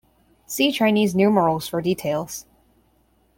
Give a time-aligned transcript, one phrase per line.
[0.47, 2.47] See Chinese numerals for details.